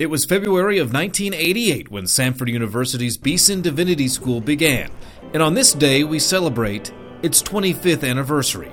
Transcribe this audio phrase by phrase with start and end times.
[0.00, 4.90] It was February of 1988 when Samford University's Beeson Divinity School began,
[5.34, 6.90] and on this day we celebrate
[7.22, 8.72] its 25th anniversary.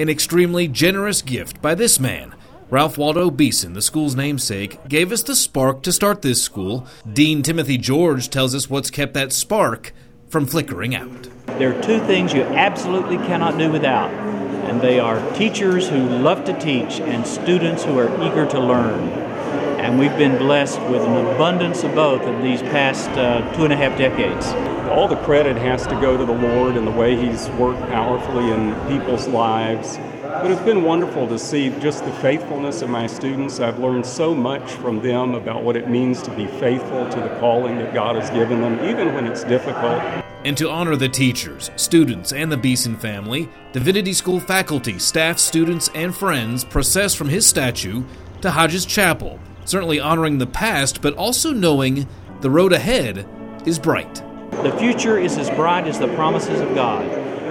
[0.00, 2.34] An extremely generous gift by this man,
[2.70, 6.88] Ralph Waldo Beeson, the school's namesake, gave us the spark to start this school.
[7.12, 9.92] Dean Timothy George tells us what's kept that spark
[10.28, 11.28] from flickering out.
[11.56, 16.44] There are two things you absolutely cannot do without, and they are teachers who love
[16.46, 19.24] to teach and students who are eager to learn
[19.84, 23.72] and we've been blessed with an abundance of both in these past uh, two and
[23.72, 24.46] a half decades.
[24.88, 28.50] All the credit has to go to the Lord and the way He's worked powerfully
[28.50, 29.98] in people's lives.
[30.22, 33.60] But it's been wonderful to see just the faithfulness of my students.
[33.60, 37.36] I've learned so much from them about what it means to be faithful to the
[37.38, 40.00] calling that God has given them, even when it's difficult.
[40.46, 45.90] And to honor the teachers, students, and the Beeson family, Divinity School faculty, staff, students,
[45.94, 48.02] and friends process from his statue
[48.40, 52.06] to Hodges Chapel, certainly honoring the past, but also knowing
[52.40, 53.26] the road ahead
[53.66, 54.22] is bright.
[54.62, 57.04] The future is as bright as the promises of God.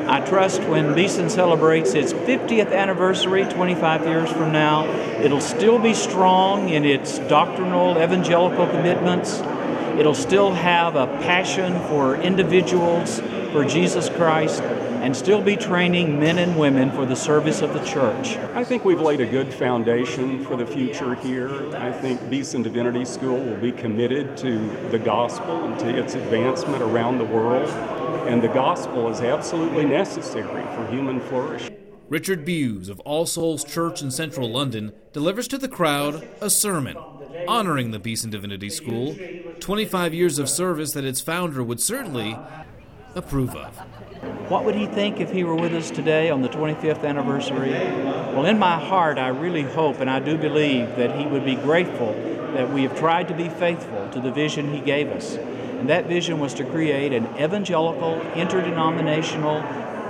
[0.07, 4.85] I trust when Beeson celebrates its 50th anniversary 25 years from now,
[5.21, 9.39] it'll still be strong in its doctrinal evangelical commitments.
[9.97, 13.21] It'll still have a passion for individuals,
[13.53, 14.61] for Jesus Christ,
[15.03, 18.37] and still be training men and women for the service of the church.
[18.55, 21.75] I think we've laid a good foundation for the future here.
[21.75, 26.81] I think Beeson Divinity School will be committed to the gospel and to its advancement
[26.81, 27.67] around the world.
[28.29, 31.75] And the gospel is absolutely necessary for human flourishing.
[32.07, 36.95] Richard Bewes of All Souls Church in central London delivers to the crowd a sermon
[37.45, 39.17] honoring the Beeson Divinity School,
[39.59, 42.37] 25 years of service that its founder would certainly
[43.15, 43.77] approve of.
[44.49, 47.71] What would he think if he were with us today on the 25th anniversary?
[47.71, 51.55] Well, in my heart, I really hope and I do believe that he would be
[51.55, 52.13] grateful
[52.53, 55.35] that we have tried to be faithful to the vision he gave us.
[55.35, 59.61] And that vision was to create an evangelical, interdenominational,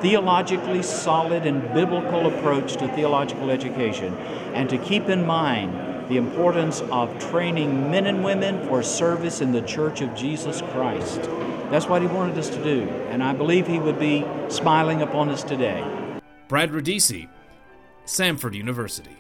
[0.02, 4.16] theologically solid, and biblical approach to theological education,
[4.54, 9.52] and to keep in mind the importance of training men and women for service in
[9.52, 11.22] the Church of Jesus Christ.
[11.70, 15.30] That's what he wanted us to do, and I believe he would be smiling upon
[15.30, 15.84] us today.
[16.48, 17.30] Brad Radici,
[18.06, 19.18] Samford University.